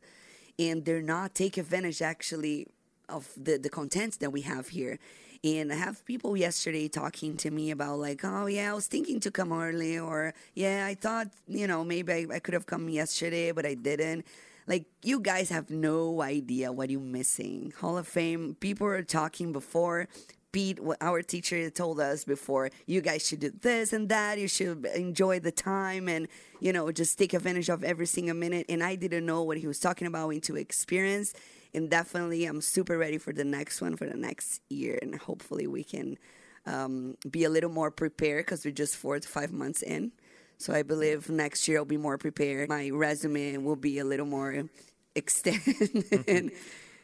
and 0.57 0.86
they're 0.86 1.01
not 1.01 1.36
take 1.36 1.57
advantage 1.57 2.01
actually 2.01 2.68
of 3.10 3.30
the 3.38 3.57
the 3.57 3.69
contents 3.69 4.18
that 4.18 4.31
we 4.31 4.42
have 4.42 4.69
here. 4.69 5.00
And 5.44 5.72
I 5.72 5.75
have 5.75 6.04
people 6.06 6.36
yesterday 6.36 6.88
talking 6.88 7.38
to 7.38 7.52
me 7.52 7.69
about 7.69 8.00
like, 8.00 8.22
oh 8.24 8.48
yeah, 8.48 8.72
I 8.72 8.74
was 8.74 8.88
thinking 8.88 9.19
to 9.22 9.31
come 9.31 9.52
early, 9.54 10.00
or 10.00 10.34
yeah, 10.56 10.86
I 10.86 10.96
thought 10.96 11.28
you 11.48 11.68
know 11.68 11.84
maybe 11.84 12.13
I, 12.13 12.25
I 12.36 12.40
could 12.40 12.54
have 12.54 12.66
come 12.66 12.90
yesterday, 12.90 13.52
but 13.52 13.66
I 13.66 13.75
didn't. 13.75 14.25
Like 14.68 14.86
you 15.04 15.19
guys 15.19 15.50
have 15.50 15.69
no 15.69 16.22
idea 16.22 16.72
what 16.72 16.90
you're 16.90 17.00
missing. 17.00 17.74
Hall 17.80 17.98
of 17.98 18.07
Fame 18.07 18.56
people 18.60 18.88
are 18.88 19.04
talking 19.04 19.54
before. 19.54 20.07
Pete, 20.56 20.80
what 20.80 20.98
our 21.02 21.22
teacher 21.22 21.69
told 21.69 22.00
us 22.00 22.24
before, 22.24 22.69
you 22.86 23.02
guys 23.02 23.28
should 23.28 23.42
do 23.42 23.52
this 23.60 23.92
and 23.92 24.07
that. 24.07 24.40
You 24.40 24.48
should 24.48 24.86
enjoy 24.96 25.42
the 25.42 25.52
time 25.52 26.07
and, 26.07 26.30
you 26.62 26.72
know, 26.72 26.90
just 26.94 27.19
take 27.19 27.34
advantage 27.34 27.68
of 27.68 27.84
every 27.84 28.06
single 28.06 28.38
minute. 28.38 28.66
And 28.69 28.81
I 28.81 28.96
didn't 28.96 29.25
know 29.25 29.44
what 29.44 29.57
he 29.57 29.68
was 29.68 29.81
talking 29.81 30.07
about 30.07 30.30
into 30.30 30.56
experience. 30.56 31.34
And 31.75 31.89
definitely, 31.89 32.45
I'm 32.45 32.62
super 32.62 32.98
ready 32.98 33.18
for 33.18 33.33
the 33.33 33.44
next 33.44 33.81
one 33.81 33.95
for 33.98 34.06
the 34.06 34.18
next 34.18 34.62
year. 34.69 34.98
And 35.01 35.16
hopefully, 35.16 35.68
we 35.68 35.83
can 35.83 36.18
um, 36.66 37.18
be 37.30 37.44
a 37.44 37.50
little 37.50 37.69
more 37.69 37.92
prepared 37.92 38.45
because 38.45 38.66
we're 38.66 38.72
just 38.72 38.95
four 38.95 39.19
to 39.19 39.27
five 39.27 39.51
months 39.51 39.81
in. 39.81 40.12
So 40.57 40.74
I 40.74 40.83
believe 40.83 41.30
next 41.30 41.68
year 41.68 41.80
I'll 41.80 41.86
be 41.86 41.98
more 41.98 42.18
prepared. 42.18 42.69
My 42.69 42.89
resume 42.89 43.57
will 43.57 43.75
be 43.75 44.00
a 44.00 44.06
little 44.06 44.25
more 44.25 44.63
extended. 45.16 46.06
and, 46.27 46.51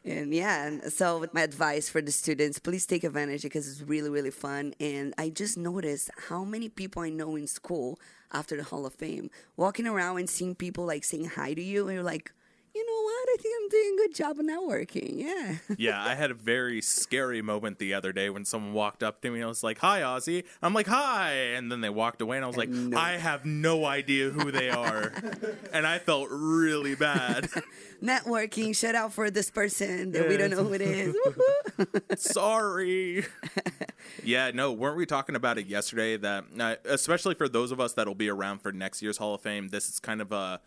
and 0.05 0.33
yeah, 0.33 0.65
and 0.67 0.91
so 0.91 1.25
my 1.33 1.41
advice 1.41 1.89
for 1.89 2.01
the 2.01 2.11
students, 2.11 2.59
please 2.59 2.85
take 2.85 3.03
advantage 3.03 3.43
because 3.43 3.69
it's 3.69 3.81
really, 3.81 4.09
really 4.09 4.31
fun. 4.31 4.73
And 4.79 5.13
I 5.17 5.29
just 5.29 5.57
noticed 5.57 6.09
how 6.29 6.43
many 6.43 6.69
people 6.69 7.03
I 7.03 7.09
know 7.09 7.35
in 7.35 7.47
school 7.47 7.99
after 8.31 8.55
the 8.55 8.63
Hall 8.63 8.85
of 8.85 8.93
Fame, 8.93 9.29
walking 9.57 9.85
around 9.85 10.17
and 10.19 10.29
seeing 10.29 10.55
people 10.55 10.85
like 10.85 11.03
saying 11.03 11.25
hi 11.25 11.53
to 11.53 11.61
you, 11.61 11.87
and 11.87 11.95
you're 11.95 12.03
like, 12.03 12.31
you 12.73 12.85
know 12.85 13.01
what? 13.03 13.29
I 13.29 13.35
think 13.39 13.55
I'm 13.61 13.69
doing 13.69 13.93
a 13.93 13.97
good 13.97 14.15
job 14.15 14.39
of 14.39 14.45
networking. 14.45 15.19
Yeah. 15.19 15.55
Yeah, 15.77 16.03
I 16.03 16.15
had 16.15 16.29
a 16.31 16.35
very 16.35 16.81
scary 16.81 17.41
moment 17.41 17.79
the 17.79 17.93
other 17.93 18.11
day 18.11 18.29
when 18.29 18.45
someone 18.45 18.73
walked 18.73 19.01
up 19.01 19.21
to 19.21 19.31
me 19.31 19.37
and 19.37 19.45
I 19.45 19.47
was 19.47 19.63
like, 19.63 19.79
Hi, 19.79 20.01
Ozzy. 20.01 20.43
I'm 20.61 20.73
like, 20.73 20.87
Hi. 20.87 21.31
And 21.31 21.71
then 21.71 21.81
they 21.81 21.89
walked 21.89 22.21
away 22.21 22.37
and 22.37 22.43
I 22.43 22.47
was 22.47 22.57
like, 22.57 22.69
no. 22.69 22.97
I 22.97 23.13
have 23.13 23.45
no 23.45 23.85
idea 23.85 24.29
who 24.29 24.51
they 24.51 24.69
are. 24.69 25.11
and 25.73 25.87
I 25.87 25.99
felt 25.99 26.27
really 26.29 26.93
bad. 26.93 27.49
networking. 28.03 28.75
Shout 28.75 28.95
out 28.95 29.13
for 29.13 29.31
this 29.31 29.49
person 29.49 30.11
that 30.11 30.27
we 30.27 30.37
don't 30.37 30.51
know 30.51 30.63
who 30.63 30.73
it 30.73 30.81
is. 30.81 31.15
Sorry. 32.17 33.25
yeah, 34.23 34.51
no, 34.53 34.71
weren't 34.71 34.97
we 34.97 35.05
talking 35.05 35.35
about 35.35 35.57
it 35.57 35.67
yesterday? 35.67 36.17
That 36.17 36.45
uh, 36.59 36.75
especially 36.85 37.35
for 37.35 37.47
those 37.49 37.71
of 37.71 37.79
us 37.79 37.93
that'll 37.93 38.15
be 38.15 38.29
around 38.29 38.59
for 38.59 38.71
next 38.71 39.01
year's 39.01 39.17
Hall 39.17 39.33
of 39.33 39.41
Fame, 39.41 39.69
this 39.69 39.89
is 39.89 39.99
kind 39.99 40.21
of 40.21 40.31
a, 40.31 40.59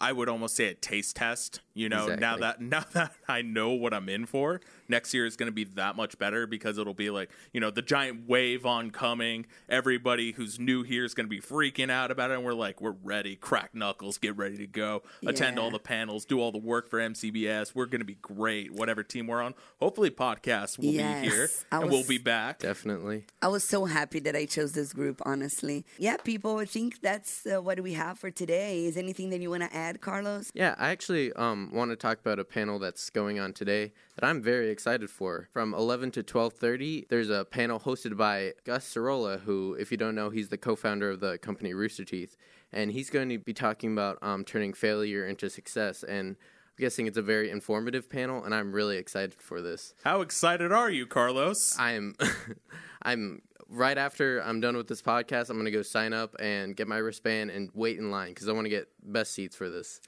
I 0.00 0.12
would 0.12 0.28
almost 0.28 0.56
say 0.56 0.66
a 0.66 0.74
taste 0.74 1.16
test. 1.16 1.60
You 1.74 1.88
know, 1.90 2.14
now 2.14 2.38
that 2.38 2.60
now 2.60 2.84
that 2.94 3.12
I 3.28 3.42
know 3.42 3.70
what 3.70 3.92
I'm 3.92 4.08
in 4.08 4.26
for, 4.26 4.60
next 4.88 5.12
year 5.12 5.26
is 5.26 5.36
going 5.36 5.48
to 5.48 5.52
be 5.52 5.64
that 5.64 5.94
much 5.96 6.18
better 6.18 6.46
because 6.46 6.78
it'll 6.78 6.94
be 6.94 7.10
like 7.10 7.30
you 7.52 7.60
know 7.60 7.70
the 7.70 7.82
giant 7.82 8.26
wave 8.28 8.64
oncoming. 8.64 9.46
Everybody 9.68 10.32
who's 10.32 10.58
new 10.58 10.82
here 10.82 11.04
is 11.04 11.14
going 11.14 11.26
to 11.26 11.30
be 11.30 11.40
freaking 11.40 11.90
out 11.90 12.10
about 12.10 12.30
it, 12.30 12.34
and 12.34 12.44
we're 12.44 12.54
like, 12.54 12.80
we're 12.80 12.96
ready, 13.02 13.36
crack 13.36 13.74
knuckles, 13.74 14.16
get 14.18 14.36
ready 14.36 14.56
to 14.56 14.66
go, 14.66 15.02
attend 15.26 15.58
all 15.58 15.70
the 15.70 15.78
panels, 15.78 16.24
do 16.24 16.40
all 16.40 16.50
the 16.50 16.58
work 16.58 16.88
for 16.88 16.98
MCBS. 16.98 17.74
We're 17.74 17.86
going 17.86 18.00
to 18.00 18.06
be 18.06 18.16
great, 18.22 18.72
whatever 18.72 19.02
team 19.02 19.26
we're 19.26 19.42
on. 19.42 19.54
Hopefully, 19.78 20.10
podcasts 20.10 20.78
will 20.78 20.86
Yes, 20.86 21.22
be 21.22 21.28
here 21.30 21.48
I 21.70 21.80
and 21.82 21.90
we'll 21.90 22.06
be 22.06 22.18
back. 22.18 22.58
Definitely. 22.60 23.26
I 23.42 23.48
was 23.48 23.64
so 23.64 23.84
happy 23.84 24.18
that 24.20 24.34
I 24.34 24.46
chose 24.46 24.72
this 24.72 24.92
group, 24.94 25.20
honestly. 25.26 25.84
Yeah, 25.98 26.16
people, 26.16 26.56
I 26.58 26.64
think 26.64 27.00
that's 27.02 27.46
uh, 27.46 27.60
what 27.60 27.80
we 27.80 27.92
have 27.92 28.18
for 28.18 28.30
today. 28.30 28.86
Is 28.86 28.96
anything 28.96 29.30
that 29.30 29.40
you 29.40 29.50
want 29.50 29.62
to 29.62 29.76
add, 29.76 29.85
Carlos? 29.94 30.50
Yeah, 30.54 30.74
I 30.78 30.90
actually 30.90 31.32
um, 31.34 31.70
want 31.72 31.90
to 31.90 31.96
talk 31.96 32.20
about 32.20 32.38
a 32.38 32.44
panel 32.44 32.78
that's 32.78 33.10
going 33.10 33.38
on 33.38 33.52
today 33.52 33.92
that 34.16 34.26
I'm 34.26 34.42
very 34.42 34.70
excited 34.70 35.10
for. 35.10 35.48
From 35.52 35.74
11 35.74 36.10
to 36.12 36.22
12:30, 36.22 37.08
there's 37.08 37.30
a 37.30 37.44
panel 37.44 37.80
hosted 37.80 38.16
by 38.16 38.52
Gus 38.64 38.84
Sorola, 38.92 39.40
who, 39.40 39.74
if 39.74 39.90
you 39.90 39.96
don't 39.96 40.14
know, 40.14 40.30
he's 40.30 40.48
the 40.48 40.58
co-founder 40.58 41.10
of 41.10 41.20
the 41.20 41.38
company 41.38 41.72
Rooster 41.74 42.04
Teeth, 42.04 42.36
and 42.72 42.90
he's 42.90 43.10
going 43.10 43.28
to 43.28 43.38
be 43.38 43.54
talking 43.54 43.92
about 43.92 44.18
um, 44.22 44.44
turning 44.44 44.72
failure 44.72 45.26
into 45.26 45.48
success. 45.48 46.02
And 46.02 46.36
I'm 46.36 46.82
guessing 46.82 47.06
it's 47.06 47.16
a 47.16 47.22
very 47.22 47.50
informative 47.50 48.10
panel, 48.10 48.44
and 48.44 48.54
I'm 48.54 48.72
really 48.72 48.96
excited 48.96 49.40
for 49.40 49.62
this. 49.62 49.94
How 50.04 50.20
excited 50.20 50.72
are 50.72 50.90
you, 50.90 51.06
Carlos? 51.06 51.76
I'm, 51.78 52.16
I'm 53.02 53.42
right 53.68 53.98
after 53.98 54.40
I'm 54.40 54.60
done 54.60 54.76
with 54.76 54.88
this 54.88 55.02
podcast. 55.02 55.50
I'm 55.50 55.56
gonna 55.56 55.70
go 55.70 55.82
sign 55.82 56.12
up 56.12 56.34
and 56.40 56.76
get 56.76 56.88
my 56.88 56.98
wristband 56.98 57.50
and 57.50 57.70
wait 57.74 57.98
in 57.98 58.10
line 58.10 58.28
because 58.30 58.48
I 58.48 58.52
want 58.52 58.64
to 58.66 58.70
get 58.70 58.88
best 59.02 59.32
seats 59.34 59.56
for 59.56 59.68
this. 59.68 60.00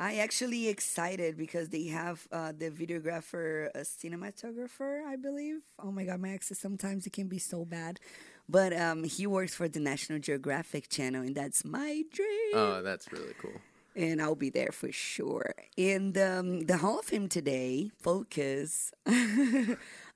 I 0.00 0.16
actually 0.16 0.68
excited 0.68 1.36
because 1.36 1.68
they 1.68 1.86
have 1.86 2.26
uh, 2.32 2.52
the 2.56 2.70
videographer, 2.70 3.68
a 3.74 3.80
cinematographer, 3.80 5.04
I 5.06 5.14
believe. 5.16 5.60
Oh 5.80 5.92
my 5.92 6.04
god, 6.04 6.20
my 6.20 6.30
accent 6.30 6.58
sometimes 6.58 7.06
it 7.06 7.12
can 7.12 7.28
be 7.28 7.38
so 7.38 7.64
bad, 7.64 8.00
but 8.48 8.72
um, 8.76 9.04
he 9.04 9.26
works 9.28 9.54
for 9.54 9.68
the 9.68 9.78
National 9.78 10.18
Geographic 10.18 10.88
Channel, 10.88 11.22
and 11.22 11.34
that's 11.36 11.64
my 11.64 12.02
dream. 12.12 12.52
Oh, 12.54 12.82
that's 12.82 13.12
really 13.12 13.34
cool. 13.40 13.60
and 13.94 14.20
I'll 14.22 14.34
be 14.34 14.50
there 14.50 14.72
for 14.72 14.90
sure. 14.90 15.54
And 15.78 16.16
um, 16.18 16.60
the 16.66 16.78
Hall 16.78 16.98
of 16.98 17.04
Fame 17.04 17.28
today 17.28 17.90
focus 18.00 18.90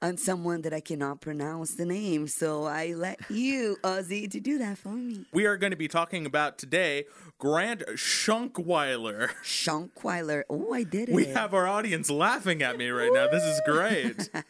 on 0.03 0.17
someone 0.17 0.63
that 0.63 0.73
I 0.73 0.81
cannot 0.81 1.21
pronounce 1.21 1.75
the 1.75 1.87
name, 1.87 2.29
so 2.29 2.65
I 2.65 2.93
let 2.95 3.19
you, 3.31 3.77
Ozzy, 3.83 4.31
to 4.31 4.41
do 4.41 4.59
that 4.59 4.79
for 4.79 4.91
me. 4.91 5.25
we 5.33 5.47
are 5.47 5.57
going 5.57 5.71
to 5.71 5.77
be 5.77 5.89
talking 5.89 6.27
about 6.27 6.59
today 6.59 7.05
Grant 7.39 7.83
Shonkwiler. 7.95 9.31
Shonkwiler. 9.43 10.43
Oh, 10.51 10.73
I 10.73 10.83
did 10.83 11.09
it. 11.09 11.15
We 11.15 11.27
have 11.27 11.55
our 11.55 11.67
audience 11.67 12.11
laughing 12.11 12.63
at 12.63 12.77
me 12.77 12.89
right 12.89 13.13
now. 13.13 13.29
This 13.29 13.45
is 13.45 13.61
great. 13.65 14.31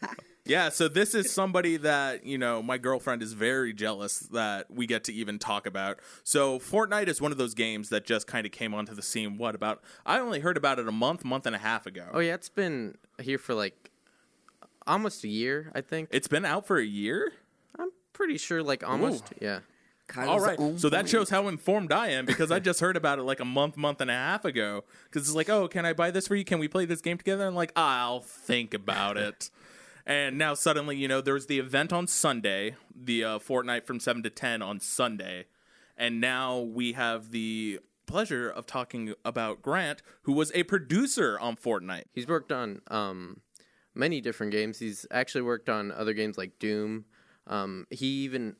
Yeah, 0.49 0.69
so 0.69 0.87
this 0.87 1.15
is 1.15 1.33
somebody 1.33 1.77
that, 1.79 2.25
you 2.25 2.39
know, 2.39 2.63
my 2.63 2.79
girlfriend 2.79 3.21
is 3.21 3.33
very 3.33 3.73
jealous 3.73 4.21
that 4.31 4.71
we 4.71 4.87
get 4.87 5.03
to 5.05 5.13
even 5.13 5.41
talk 5.41 5.67
about. 5.67 5.99
So, 6.23 6.61
Fortnite 6.61 7.09
is 7.09 7.21
one 7.21 7.33
of 7.33 7.39
those 7.39 7.53
games 7.53 7.89
that 7.89 8.05
just 8.05 8.29
kind 8.29 8.47
of 8.47 8.53
came 8.53 8.73
onto 8.73 8.95
the 8.95 9.03
scene, 9.03 9.39
what, 9.39 9.57
about, 9.57 9.83
I 10.05 10.21
only 10.21 10.39
heard 10.39 10.57
about 10.57 10.79
it 10.79 10.87
a 10.87 10.93
month, 10.93 11.25
month 11.25 11.47
and 11.47 11.57
a 11.57 11.59
half 11.59 11.85
ago. 11.85 12.07
Oh 12.13 12.21
yeah, 12.21 12.35
it's 12.35 12.49
been 12.49 12.97
here 13.21 13.39
for 13.39 13.55
like 13.55 13.91
almost 14.87 15.25
a 15.25 15.29
year, 15.29 15.71
I 15.75 15.81
think. 15.81 16.09
It's 16.13 16.29
been 16.29 16.45
out 16.45 16.67
for 16.67 16.79
a 16.79 16.85
year? 16.85 17.33
I'm 17.79 17.91
pretty 18.13 18.39
sure, 18.39 18.63
like 18.63 18.87
almost. 18.87 19.33
Yeah. 19.41 19.61
Carlos 20.09 20.31
All 20.31 20.41
right, 20.41 20.79
so 20.79 20.89
that 20.91 21.09
shows 21.09 21.31
how 21.31 21.49
informed 21.49 21.91
I 21.91 22.11
am 22.11 22.27
because 22.27 22.53
I 22.53 22.61
just 22.61 22.79
heard 22.79 22.97
about 22.97 23.19
it 23.19 23.23
like 23.23 23.41
a 23.41 23.45
month, 23.45 23.77
month 23.77 24.01
and 24.01 24.09
a 24.09 24.15
half 24.15 24.45
ago. 24.45 24.85
Because 25.05 25.27
it's 25.27 25.35
like, 25.35 25.49
oh, 25.49 25.67
can 25.67 25.85
I 25.85 25.95
buy 25.95 26.13
this 26.13 26.29
for 26.29 26.37
you? 26.37 26.45
Can 26.45 26.61
we 26.61 26.69
play 26.69 26.85
this 26.85 27.01
game 27.01 27.19
together? 27.19 27.45
I'm 27.45 27.57
like, 27.57 27.73
I'll 27.75 28.21
think 28.21 28.73
about 28.73 29.17
it. 29.17 29.51
And 30.07 30.39
now 30.39 30.55
suddenly, 30.55 30.97
you 30.97 31.09
know, 31.09 31.21
there's 31.21 31.47
the 31.47 31.59
event 31.59 31.93
on 31.93 32.07
Sunday, 32.07 32.77
the 32.95 33.25
uh, 33.25 33.39
Fortnite 33.41 33.85
from 33.85 33.99
seven 33.99 34.23
to 34.23 34.31
ten 34.31 34.63
on 34.63 34.79
Sunday, 34.79 35.47
and 35.97 36.21
now 36.21 36.61
we 36.61 36.93
have 36.93 37.33
the 37.33 37.81
pleasure 38.07 38.49
of 38.49 38.67
talking 38.67 39.15
about 39.25 39.63
Grant, 39.63 40.03
who 40.23 40.33
was 40.33 40.53
a 40.55 40.63
producer 40.63 41.37
on 41.41 41.57
Fortnite. 41.57 42.05
He's 42.13 42.29
worked 42.29 42.53
on 42.53 42.83
um, 42.87 43.41
many 43.97 44.21
different 44.21 44.53
games. 44.53 44.79
He's 44.79 45.07
actually 45.11 45.43
worked 45.43 45.69
on 45.69 45.91
other 45.91 46.13
games 46.13 46.37
like 46.39 46.59
Doom. 46.59 47.07
Um, 47.47 47.87
he 47.91 48.07
even 48.25 48.57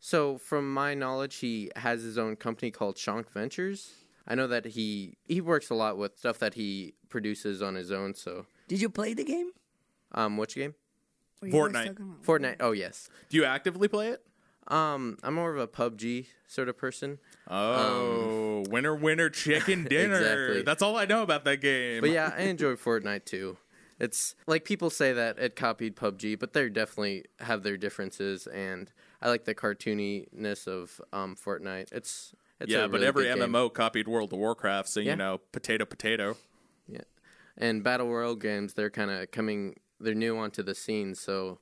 so, 0.00 0.36
from 0.36 0.72
my 0.72 0.92
knowledge, 0.94 1.36
he 1.36 1.70
has 1.76 2.02
his 2.02 2.18
own 2.18 2.36
company 2.36 2.70
called 2.70 2.96
Shonk 2.96 3.30
Ventures. 3.30 3.94
I 4.28 4.34
know 4.34 4.46
that 4.48 4.66
he 4.66 5.16
he 5.24 5.40
works 5.40 5.70
a 5.70 5.74
lot 5.74 5.96
with 5.96 6.18
stuff 6.18 6.38
that 6.40 6.54
he 6.54 6.94
produces 7.08 7.62
on 7.62 7.74
his 7.74 7.90
own. 7.90 8.14
So, 8.14 8.46
Did 8.68 8.80
you 8.80 8.90
play 8.90 9.14
the 9.14 9.24
game? 9.24 9.50
um, 10.12 10.36
which 10.36 10.54
game? 10.54 10.74
What 11.40 11.52
were 11.52 11.66
you 11.68 11.72
guys 11.72 11.88
Fortnite. 11.88 12.24
Fortnite. 12.24 12.56
Oh 12.60 12.72
yes. 12.72 13.08
Do 13.28 13.36
you 13.36 13.44
actively 13.44 13.88
play 13.88 14.08
it? 14.08 14.22
Um, 14.68 15.18
I'm 15.22 15.34
more 15.34 15.50
of 15.54 15.58
a 15.58 15.66
PUBG 15.66 16.26
sort 16.46 16.68
of 16.70 16.78
person. 16.78 17.18
Oh, 17.50 18.64
winner, 18.70 18.94
winner, 18.94 19.28
chicken 19.28 19.84
dinner. 19.90 20.16
Exactly. 20.16 20.62
That's 20.62 20.82
all 20.82 20.96
I 20.96 21.04
know 21.04 21.22
about 21.22 21.44
that 21.44 21.60
game. 21.60 22.00
But 22.00 22.10
yeah, 22.10 22.32
I 22.36 22.42
enjoy 22.42 22.74
Fortnite 22.74 23.24
too. 23.26 23.58
It's 24.00 24.34
like 24.46 24.64
people 24.64 24.90
say 24.90 25.12
that 25.12 25.38
it 25.38 25.54
copied 25.56 25.96
PUBG, 25.96 26.38
but 26.38 26.52
they 26.52 26.68
definitely 26.68 27.24
have 27.40 27.62
their 27.62 27.76
differences, 27.76 28.46
and 28.48 28.90
I 29.22 29.28
like 29.28 29.44
the 29.44 29.54
cartooniness 29.54 30.66
of 30.66 31.00
um, 31.12 31.36
Fortnite. 31.36 31.92
It's, 31.92 32.34
it's 32.60 32.70
yeah, 32.72 32.86
but 32.86 33.02
every 33.02 33.24
good 33.24 33.38
game. 33.38 33.52
MMO 33.52 33.72
copied 33.72 34.08
World 34.08 34.32
of 34.32 34.38
Warcraft, 34.38 34.88
so 34.88 35.00
Yeah. 35.00 35.12
you 35.12 35.16
know, 35.16 35.40
potato, 35.52 35.84
potato. 35.84 36.36
Yeah, 36.88 37.02
and 37.56 37.82
battle 37.84 38.08
royale 38.08 38.34
games 38.36 38.74
they're 38.74 38.90
kind 38.90 39.10
of 39.10 39.30
coming. 39.30 39.76
They're 40.00 40.14
new 40.14 40.36
onto 40.36 40.62
the 40.62 40.74
scene, 40.74 41.14
so 41.14 41.60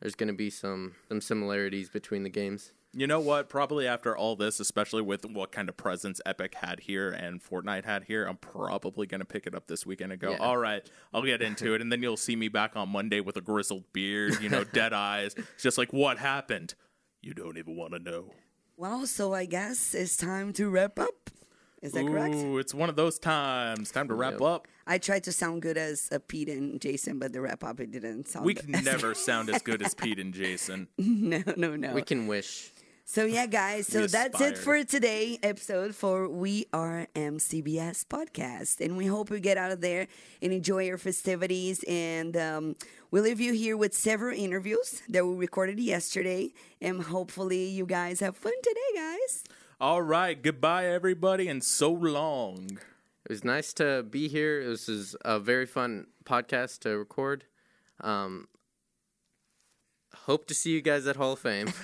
there's 0.00 0.14
going 0.14 0.28
to 0.28 0.34
be 0.34 0.50
some 0.50 0.94
some 1.08 1.20
similarities 1.20 1.88
between 1.90 2.22
the 2.22 2.30
games. 2.30 2.72
You 2.96 3.06
know 3.06 3.20
what? 3.20 3.48
Probably 3.48 3.86
after 3.88 4.16
all 4.16 4.36
this, 4.36 4.60
especially 4.60 5.02
with 5.02 5.24
what 5.26 5.50
kind 5.52 5.68
of 5.68 5.76
presence 5.76 6.20
Epic 6.24 6.54
had 6.54 6.80
here 6.80 7.10
and 7.10 7.42
Fortnite 7.42 7.84
had 7.84 8.04
here, 8.04 8.24
I'm 8.26 8.36
probably 8.36 9.06
going 9.06 9.18
to 9.20 9.24
pick 9.24 9.46
it 9.46 9.54
up 9.54 9.66
this 9.66 9.84
weekend 9.84 10.12
and 10.12 10.20
go, 10.20 10.30
Yeah. 10.32 10.36
all 10.38 10.56
right, 10.56 10.88
I'll 11.12 11.22
get 11.22 11.42
into 11.42 11.74
it. 11.74 11.80
And 11.80 11.90
then 11.90 12.02
you'll 12.02 12.16
see 12.16 12.36
me 12.36 12.48
back 12.48 12.76
on 12.76 12.88
Monday 12.88 13.20
with 13.20 13.36
a 13.36 13.40
grizzled 13.40 13.92
beard, 13.92 14.40
you 14.40 14.48
know, 14.48 14.62
dead 14.72 14.92
eyes. 14.92 15.34
It's 15.36 15.62
just 15.62 15.78
like, 15.78 15.92
what 15.92 16.18
happened? 16.18 16.74
You 17.20 17.34
don't 17.34 17.58
even 17.58 17.76
want 17.76 17.92
to 17.94 17.98
know. 17.98 18.30
Well, 18.76 19.06
so 19.06 19.32
I 19.34 19.44
guess 19.46 19.94
it's 19.94 20.16
time 20.16 20.52
to 20.54 20.68
wrap 20.68 20.98
up. 20.98 21.30
Is 21.82 21.92
that 21.92 22.06
correct? 22.06 22.34
Ooh, 22.36 22.56
it's 22.58 22.72
one 22.72 22.88
of 22.88 22.96
those 22.96 23.18
times. 23.18 23.90
Time 23.90 24.08
to 24.08 24.14
wrap 24.14 24.32
Yep. 24.34 24.40
up. 24.42 24.68
I 24.86 24.96
tried 24.98 25.24
to 25.24 25.32
sound 25.32 25.60
good 25.62 25.76
as 25.76 26.08
uh, 26.10 26.18
Pete 26.28 26.48
and 26.48 26.80
Jason, 26.80 27.18
but 27.18 27.32
the 27.32 27.40
wrap 27.42 27.62
up 27.62 27.78
it 27.78 27.90
didn't 27.90 28.26
sound. 28.28 28.46
We 28.46 28.54
can 28.54 28.70
never 28.84 29.14
sound 29.14 29.50
as 29.50 29.60
good 29.62 29.82
as 29.82 29.94
Pete 29.94 30.18
and 30.18 30.32
Jason. 30.32 30.88
no, 30.98 31.42
no, 31.56 31.76
no. 31.76 31.92
We 31.92 32.02
can 32.02 32.26
wish. 32.26 32.70
So 33.06 33.26
yeah, 33.26 33.46
guys. 33.46 33.86
So 33.86 34.06
that's 34.06 34.40
it 34.40 34.56
for 34.56 34.82
today 34.82 35.38
episode 35.42 35.94
for 35.94 36.26
We 36.26 36.66
Are 36.72 37.06
MCBS 37.14 38.06
podcast, 38.06 38.80
and 38.80 38.96
we 38.96 39.04
hope 39.06 39.30
you 39.30 39.38
get 39.40 39.58
out 39.58 39.70
of 39.70 39.82
there 39.82 40.08
and 40.40 40.52
enjoy 40.54 40.84
your 40.84 40.96
festivities. 40.96 41.84
And 41.86 42.34
um, 42.34 42.76
we 43.10 43.20
leave 43.20 43.40
you 43.40 43.52
here 43.52 43.76
with 43.76 43.92
several 43.94 44.36
interviews 44.36 45.02
that 45.10 45.26
we 45.26 45.34
recorded 45.36 45.78
yesterday, 45.78 46.54
and 46.80 47.02
hopefully 47.02 47.66
you 47.66 47.84
guys 47.84 48.20
have 48.20 48.38
fun 48.38 48.54
today, 48.62 48.80
guys. 48.96 49.44
All 49.78 50.00
right. 50.00 50.42
Goodbye, 50.42 50.86
everybody, 50.86 51.46
and 51.46 51.62
so 51.62 51.92
long. 51.92 52.78
It 53.26 53.30
was 53.30 53.44
nice 53.44 53.74
to 53.74 54.02
be 54.02 54.28
here. 54.28 54.66
This 54.66 54.88
is 54.88 55.14
a 55.24 55.38
very 55.38 55.66
fun 55.66 56.06
podcast 56.24 56.78
to 56.80 56.96
record. 56.96 57.44
Um, 58.00 58.48
hope 60.24 60.46
to 60.46 60.54
see 60.54 60.70
you 60.70 60.80
guys 60.80 61.06
at 61.06 61.16
Hall 61.16 61.34
of 61.34 61.38
Fame. 61.38 61.68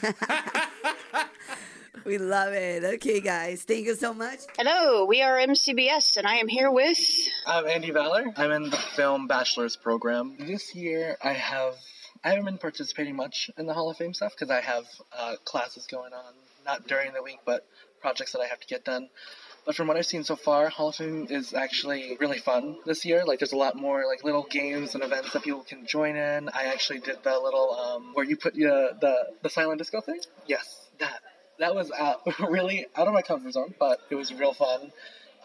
We 2.04 2.18
love 2.18 2.52
it. 2.52 2.84
Okay, 2.84 3.20
guys, 3.20 3.64
thank 3.64 3.84
you 3.84 3.94
so 3.94 4.14
much. 4.14 4.40
Hello, 4.56 5.04
we 5.04 5.22
are 5.22 5.36
MCBS, 5.36 6.16
and 6.16 6.26
I 6.26 6.36
am 6.36 6.48
here 6.48 6.70
with. 6.70 6.98
I'm 7.46 7.66
Andy 7.66 7.90
Valor. 7.90 8.32
I'm 8.36 8.50
in 8.52 8.70
the 8.70 8.76
film 8.76 9.26
bachelor's 9.26 9.76
program. 9.76 10.36
This 10.38 10.74
year, 10.74 11.16
I 11.22 11.32
have 11.32 11.74
I 12.22 12.30
haven't 12.30 12.44
been 12.44 12.58
participating 12.58 13.16
much 13.16 13.50
in 13.58 13.66
the 13.66 13.74
Hall 13.74 13.90
of 13.90 13.96
Fame 13.96 14.14
stuff 14.14 14.32
because 14.34 14.50
I 14.50 14.60
have 14.60 14.84
uh, 15.16 15.34
classes 15.44 15.86
going 15.86 16.12
on, 16.12 16.34
not 16.64 16.86
during 16.86 17.12
the 17.12 17.22
week, 17.22 17.40
but 17.44 17.66
projects 18.00 18.32
that 18.32 18.40
I 18.40 18.46
have 18.46 18.60
to 18.60 18.66
get 18.66 18.84
done. 18.84 19.08
But 19.66 19.74
from 19.74 19.88
what 19.88 19.96
I've 19.96 20.06
seen 20.06 20.24
so 20.24 20.36
far, 20.36 20.68
Hall 20.68 20.88
of 20.90 20.96
Fame 20.96 21.26
is 21.28 21.54
actually 21.54 22.16
really 22.20 22.38
fun 22.38 22.76
this 22.86 23.04
year. 23.04 23.24
Like, 23.24 23.40
there's 23.40 23.52
a 23.52 23.58
lot 23.58 23.76
more 23.76 24.06
like 24.06 24.24
little 24.24 24.46
games 24.48 24.94
and 24.94 25.02
events 25.02 25.32
that 25.32 25.42
people 25.42 25.64
can 25.64 25.86
join 25.86 26.16
in. 26.16 26.48
I 26.50 26.66
actually 26.66 27.00
did 27.00 27.22
the 27.24 27.38
little 27.38 27.72
um, 27.74 28.14
where 28.14 28.24
you 28.24 28.36
put 28.36 28.54
uh, 28.54 28.94
the 29.00 29.16
the 29.42 29.50
silent 29.50 29.78
disco 29.78 30.00
thing. 30.00 30.20
Yes, 30.46 30.88
that 30.98 31.20
that 31.60 31.74
was 31.74 31.90
out, 31.92 32.22
really 32.50 32.86
out 32.96 33.06
of 33.06 33.14
my 33.14 33.22
comfort 33.22 33.52
zone, 33.52 33.74
but 33.78 34.00
it 34.10 34.14
was 34.16 34.32
real 34.34 34.52
fun. 34.52 34.92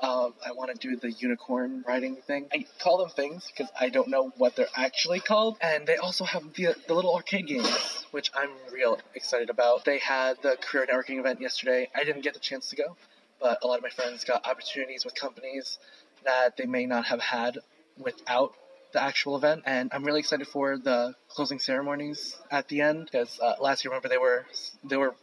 Um, 0.02 0.34
I 0.46 0.52
want 0.52 0.72
to 0.72 0.88
do 0.88 0.98
the 0.98 1.12
unicorn 1.12 1.84
riding 1.88 2.18
thing. 2.18 2.48
I 2.54 2.66
call 2.80 2.98
them 2.98 3.10
things 3.10 3.50
because 3.50 3.72
I 3.80 3.88
don't 3.90 4.10
know 4.10 4.34
what 4.38 4.56
they're 4.56 4.68
actually 4.76 5.22
called. 5.22 5.58
And 5.62 5.88
they 5.88 5.96
also 5.96 6.26
have 6.26 6.54
the, 6.54 6.76
the 6.88 6.94
little 6.94 7.16
arcade 7.16 7.48
games, 7.48 8.06
which 8.12 8.30
I'm 8.36 8.50
real 8.74 9.00
excited 9.14 9.50
about. 9.50 9.86
They 9.86 10.00
had 10.00 10.42
the 10.42 10.58
career 10.60 10.88
networking 10.92 11.20
event 11.20 11.40
yesterday. 11.40 11.90
I 11.96 12.04
didn't 12.04 12.24
get 12.24 12.34
the 12.34 12.42
chance 12.42 12.70
to 12.70 12.76
go, 12.76 12.98
but 13.40 13.60
a 13.64 13.68
lot 13.68 13.78
of 13.78 13.84
my 13.84 13.90
friends 13.90 14.26
got 14.26 14.46
opportunities 14.46 15.06
with 15.06 15.16
companies 15.16 15.80
that 16.26 16.58
they 16.58 16.66
may 16.66 16.86
not 16.86 17.06
have 17.06 17.22
had 17.22 17.60
without 17.98 18.54
the 18.92 19.02
actual 19.02 19.38
event. 19.38 19.64
And 19.66 19.90
I'm 19.94 20.04
really 20.04 20.20
excited 20.20 20.48
for 20.48 20.78
the 20.78 21.16
closing 21.30 21.60
ceremonies 21.60 22.38
at 22.52 22.68
the 22.68 22.82
end 22.82 23.10
because 23.10 23.40
uh, 23.42 23.56
last 23.62 23.86
year, 23.86 23.92
remember, 23.92 24.10
they 24.10 24.18
were 24.18 24.46
they 24.84 24.98
were 24.98 25.16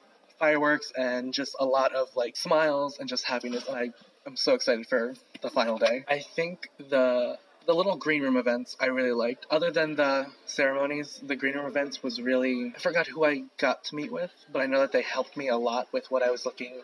fireworks 0.43 0.93
and 0.97 1.33
just 1.33 1.55
a 1.61 1.65
lot 1.65 1.95
of 1.95 2.09
like 2.17 2.37
smiles 2.37 2.99
and 2.99 3.09
just 3.09 3.23
happiness 3.25 3.69
and 3.69 3.77
I 3.77 3.91
am 4.27 4.35
so 4.35 4.55
excited 4.55 4.89
for 4.89 5.15
the 5.41 5.51
final 5.51 5.79
day. 5.79 6.05
I 6.09 6.19
think 6.19 6.69
the 6.79 7.39
the 7.65 7.73
little 7.73 7.97
green 7.97 8.23
room 8.23 8.37
events 8.37 8.77
I 8.81 8.87
really 8.87 9.13
liked. 9.13 9.47
Other 9.49 9.71
than 9.71 9.95
the 9.95 10.27
ceremonies, 10.47 11.21
the 11.23 11.37
green 11.37 11.55
room 11.55 11.67
events 11.67 12.03
was 12.03 12.21
really 12.21 12.73
I 12.75 12.79
forgot 12.81 13.07
who 13.07 13.25
I 13.25 13.45
got 13.57 13.85
to 13.85 13.95
meet 13.95 14.11
with, 14.11 14.33
but 14.53 14.63
I 14.63 14.67
know 14.67 14.81
that 14.81 14.91
they 14.91 15.03
helped 15.03 15.37
me 15.37 15.47
a 15.49 15.57
lot 15.57 15.87
with 15.93 16.11
what 16.11 16.25
I 16.25 16.33
was 16.33 16.45
looking 16.45 16.75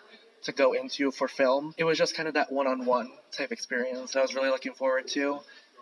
to 0.43 0.53
go 0.53 0.73
into 0.75 1.11
for 1.11 1.27
film. 1.27 1.75
It 1.77 1.83
was 1.83 1.99
just 1.99 2.15
kind 2.15 2.29
of 2.29 2.35
that 2.35 2.53
one-on-one 2.53 3.11
type 3.33 3.51
experience 3.51 4.13
that 4.13 4.21
I 4.21 4.23
was 4.23 4.37
really 4.37 4.51
looking 4.51 4.75
forward 4.75 5.09
to. 5.09 5.41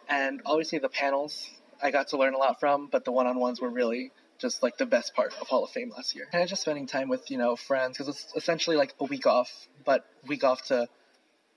And 0.09 0.41
obviously 0.47 0.79
the 0.79 0.89
panels 0.89 1.51
I 1.83 1.91
got 1.91 2.09
to 2.09 2.17
learn 2.17 2.33
a 2.33 2.39
lot 2.39 2.59
from, 2.59 2.89
but 2.91 3.05
the 3.05 3.13
one-on-ones 3.13 3.61
were 3.61 3.69
really 3.69 4.13
just 4.39 4.63
like 4.63 4.77
the 4.77 4.87
best 4.87 5.15
part 5.15 5.35
of 5.41 5.49
Hall 5.49 5.65
of 5.65 5.71
Fame 5.71 5.91
last 5.91 6.15
year. 6.15 6.27
And 6.33 6.43
I 6.43 6.47
just 6.47 6.63
spending 6.63 6.87
time 6.87 7.09
with, 7.09 7.31
you 7.31 7.39
know, 7.39 7.57
friends 7.57 7.97
because 7.97 8.09
it's 8.09 8.33
essentially 8.37 8.77
like 8.77 8.95
a 9.01 9.05
week 9.05 9.27
off, 9.27 9.51
but 9.85 10.05
week 10.27 10.45
off 10.45 10.63
to 10.67 10.89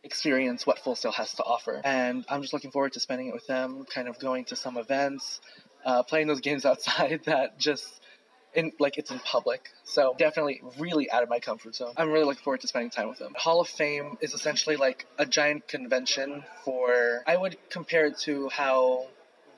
experience 0.03 0.65
what 0.65 0.79
Full 0.79 0.95
Sail 0.95 1.11
has 1.11 1.33
to 1.35 1.43
offer. 1.43 1.81
And 1.83 2.25
I'm 2.29 2.41
just 2.41 2.53
looking 2.53 2.71
forward 2.71 2.93
to 2.93 2.99
spending 2.99 3.27
it 3.27 3.33
with 3.33 3.47
them, 3.47 3.85
kind 3.93 4.07
of 4.07 4.19
going 4.19 4.45
to 4.45 4.55
some 4.55 4.77
events, 4.77 5.41
uh, 5.85 6.03
playing 6.03 6.27
those 6.27 6.41
games 6.41 6.65
outside 6.65 7.21
that 7.25 7.59
just 7.59 8.01
in 8.53 8.71
like 8.79 8.97
it's 8.97 9.11
in 9.11 9.19
public. 9.19 9.69
So 9.83 10.15
definitely 10.17 10.61
really 10.77 11.09
out 11.11 11.23
of 11.23 11.29
my 11.29 11.39
comfort 11.39 11.75
zone. 11.75 11.93
I'm 11.97 12.09
really 12.09 12.25
looking 12.25 12.43
forward 12.43 12.61
to 12.61 12.67
spending 12.67 12.89
time 12.89 13.09
with 13.09 13.19
them. 13.19 13.33
Hall 13.35 13.61
of 13.61 13.67
Fame 13.67 14.17
is 14.21 14.33
essentially 14.33 14.75
like 14.75 15.05
a 15.17 15.25
giant 15.25 15.67
convention 15.67 16.43
for 16.63 17.23
I 17.27 17.37
would 17.37 17.57
compare 17.69 18.05
it 18.07 18.17
to 18.19 18.49
how 18.49 19.07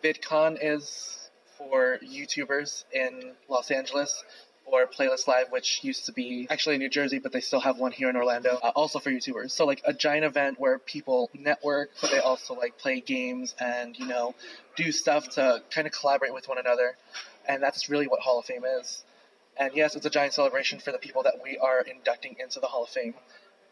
VidCon 0.04 0.58
is 0.62 1.21
for 1.70 2.00
YouTubers 2.04 2.86
in 2.92 3.34
Los 3.50 3.72
Angeles 3.72 4.24
or 4.66 4.88
Playlist 4.88 5.28
Live, 5.28 5.52
which 5.52 5.84
used 5.84 6.06
to 6.06 6.12
be 6.12 6.48
actually 6.50 6.76
in 6.76 6.80
New 6.80 6.90
Jersey, 6.90 7.20
but 7.20 7.32
they 7.32 7.42
still 7.42 7.60
have 7.60 7.78
one 7.78 7.92
here 7.92 8.10
in 8.10 8.16
Orlando, 8.16 8.58
uh, 8.62 8.72
also 8.76 9.00
for 9.00 9.12
YouTubers. 9.12 9.52
So 9.52 9.66
like 9.66 9.82
a 9.86 9.94
giant 9.94 10.24
event 10.24 10.60
where 10.60 10.80
people 10.80 11.30
network, 11.34 11.92
but 12.00 12.12
they 12.12 12.20
also 12.20 12.54
like 12.54 12.78
play 12.78 13.02
games 13.02 13.56
and 13.60 13.98
you 13.98 14.08
know 14.08 14.34
do 14.76 14.92
stuff 14.92 15.30
to 15.32 15.62
kind 15.72 15.88
of 15.88 15.94
collaborate 15.94 16.34
with 16.34 16.48
one 16.48 16.58
another, 16.58 16.96
and 17.48 17.62
that's 17.62 17.90
really 17.90 18.08
what 18.08 18.22
Hall 18.22 18.40
of 18.40 18.46
Fame 18.46 18.64
is. 18.80 19.04
And 19.58 19.74
yes, 19.76 19.96
it's 19.96 20.06
a 20.06 20.10
giant 20.10 20.34
celebration 20.34 20.80
for 20.80 20.92
the 20.92 20.98
people 20.98 21.24
that 21.24 21.36
we 21.44 21.58
are 21.58 21.82
inducting 21.82 22.38
into 22.40 22.60
the 22.60 22.68
Hall 22.68 22.84
of 22.84 22.90
Fame, 22.90 23.14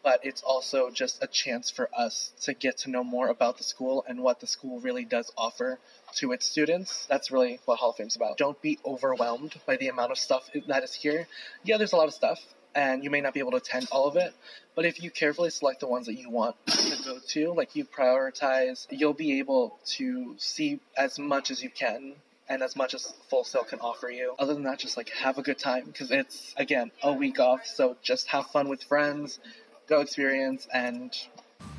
but 0.02 0.20
it's 0.22 0.42
also 0.42 0.90
just 0.90 1.22
a 1.22 1.26
chance 1.26 1.70
for 1.70 1.88
us 1.96 2.32
to 2.42 2.52
get 2.52 2.78
to 2.78 2.90
know 2.90 3.02
more 3.02 3.28
about 3.28 3.58
the 3.58 3.64
school 3.64 4.04
and 4.06 4.20
what 4.22 4.40
the 4.40 4.46
school 4.46 4.80
really 4.80 5.04
does 5.04 5.32
offer 5.36 5.78
to 6.16 6.32
its 6.32 6.46
students. 6.46 7.06
That's 7.08 7.30
really 7.30 7.60
what 7.64 7.78
Hall 7.78 7.90
of 7.90 7.96
Fame's 7.96 8.16
about. 8.16 8.36
Don't 8.38 8.60
be 8.60 8.78
overwhelmed 8.84 9.54
by 9.66 9.76
the 9.76 9.88
amount 9.88 10.12
of 10.12 10.18
stuff 10.18 10.48
that 10.68 10.82
is 10.82 10.94
here. 10.94 11.26
Yeah, 11.64 11.76
there's 11.76 11.92
a 11.92 11.96
lot 11.96 12.08
of 12.08 12.14
stuff, 12.14 12.40
and 12.74 13.02
you 13.04 13.10
may 13.10 13.20
not 13.20 13.34
be 13.34 13.40
able 13.40 13.52
to 13.52 13.56
attend 13.58 13.88
all 13.90 14.06
of 14.06 14.16
it, 14.16 14.32
but 14.74 14.84
if 14.84 15.02
you 15.02 15.10
carefully 15.10 15.50
select 15.50 15.80
the 15.80 15.88
ones 15.88 16.06
that 16.06 16.14
you 16.14 16.30
want 16.30 16.56
to 16.66 17.02
go 17.04 17.18
to, 17.28 17.52
like 17.52 17.74
you 17.76 17.84
prioritize, 17.84 18.86
you'll 18.90 19.12
be 19.12 19.38
able 19.38 19.78
to 19.84 20.34
see 20.38 20.80
as 20.96 21.18
much 21.18 21.50
as 21.50 21.62
you 21.62 21.70
can 21.70 22.14
and 22.48 22.62
as 22.62 22.74
much 22.74 22.94
as 22.94 23.14
Full 23.28 23.44
Sail 23.44 23.62
can 23.62 23.78
offer 23.80 24.10
you. 24.10 24.34
Other 24.38 24.54
than 24.54 24.64
that, 24.64 24.78
just 24.78 24.96
like 24.96 25.10
have 25.10 25.38
a 25.38 25.42
good 25.42 25.58
time 25.58 25.84
because 25.86 26.10
it's 26.10 26.52
again 26.56 26.90
a 27.02 27.12
week 27.12 27.38
off, 27.38 27.64
so 27.64 27.96
just 28.02 28.26
have 28.28 28.46
fun 28.46 28.68
with 28.68 28.82
friends, 28.82 29.38
go 29.86 30.00
experience, 30.00 30.66
and 30.74 31.16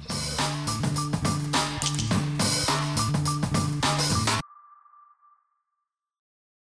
just 0.08 0.21